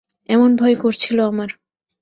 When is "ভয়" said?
0.55-0.75